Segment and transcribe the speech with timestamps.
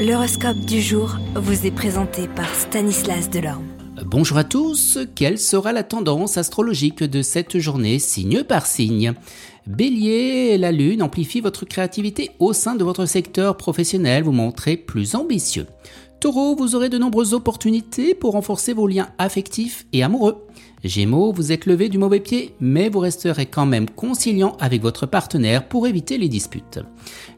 [0.00, 3.66] L'horoscope du jour vous est présenté par Stanislas Delorme.
[4.06, 9.12] Bonjour à tous, quelle sera la tendance astrologique de cette journée signe par signe?
[9.66, 15.14] Bélier, la lune amplifie votre créativité au sein de votre secteur professionnel, vous montrez plus
[15.16, 15.66] ambitieux.
[16.20, 20.46] Taureau, vous aurez de nombreuses opportunités pour renforcer vos liens affectifs et amoureux.
[20.84, 25.06] Gémeaux, vous êtes levé du mauvais pied, mais vous resterez quand même conciliant avec votre
[25.06, 26.78] partenaire pour éviter les disputes.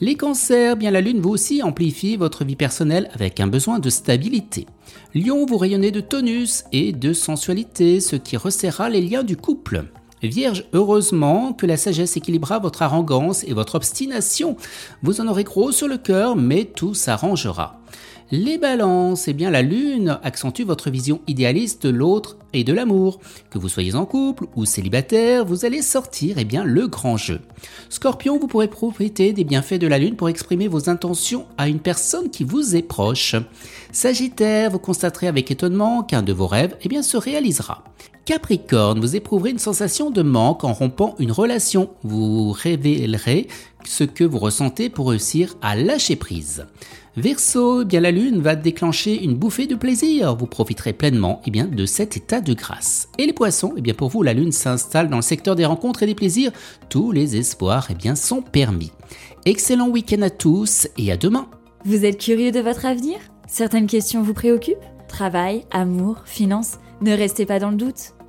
[0.00, 3.90] Les cancers, bien la lune vous aussi amplifie votre vie personnelle avec un besoin de
[3.90, 4.66] stabilité.
[5.12, 9.86] Lion, vous rayonnez de tonus et de sensualité, ce qui resserrera les liens du couple.
[10.22, 14.56] Vierge, heureusement que la sagesse équilibrera votre arrogance et votre obstination.
[15.02, 17.80] Vous en aurez gros sur le cœur, mais tout s'arrangera.
[18.30, 23.20] Les balances, eh bien la lune accentue votre vision idéaliste de l'autre et de l'amour.
[23.50, 27.40] Que vous soyez en couple ou célibataire, vous allez sortir eh bien le grand jeu.
[27.88, 31.80] Scorpion, vous pourrez profiter des bienfaits de la lune pour exprimer vos intentions à une
[31.80, 33.34] personne qui vous est proche.
[33.92, 37.84] Sagittaire, vous constaterez avec étonnement qu'un de vos rêves eh bien se réalisera.
[38.28, 41.88] Capricorne, vous éprouverez une sensation de manque en rompant une relation.
[42.02, 43.48] Vous révélerez
[43.84, 46.66] ce que vous ressentez pour réussir à lâcher prise.
[47.16, 50.36] Eh bien la lune va déclencher une bouffée de plaisir.
[50.36, 53.08] Vous profiterez pleinement eh bien, de cet état de grâce.
[53.18, 56.04] Et les poissons, eh bien pour vous, la lune s'installe dans le secteur des rencontres
[56.04, 56.52] et des plaisirs.
[56.88, 58.92] Tous les espoirs eh bien, sont permis.
[59.46, 61.48] Excellent week-end à tous et à demain.
[61.84, 63.18] Vous êtes curieux de votre avenir?
[63.48, 64.76] Certaines questions vous préoccupent?
[65.08, 66.78] Travail, amour, finances?
[67.00, 68.17] Ne restez pas dans le doute.